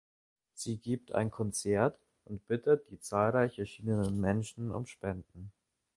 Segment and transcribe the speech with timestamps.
[0.55, 5.51] Sie gibt ein Konzert und bittet die zahlreich erschienenen Menschen um Spenden.